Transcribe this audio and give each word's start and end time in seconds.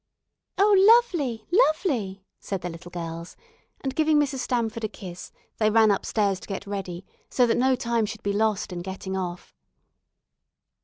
"Oh, 0.57 0.75
lovely! 0.95 1.45
lovely!" 1.51 2.23
said 2.39 2.61
the 2.61 2.71
little 2.71 2.89
girls, 2.89 3.37
and, 3.81 3.93
giving 3.95 4.17
Mrs. 4.17 4.39
Stamford 4.39 4.83
a 4.83 4.87
kiss, 4.87 5.31
they 5.59 5.69
ran 5.69 5.91
up 5.91 6.07
stairs 6.07 6.39
to 6.39 6.47
get 6.47 6.65
ready 6.65 7.05
so 7.29 7.45
that 7.45 7.55
no 7.59 7.75
time 7.75 8.07
should 8.07 8.23
be 8.23 8.33
lost 8.33 8.73
in 8.73 8.79
getting 8.81 9.15
off. 9.15 9.53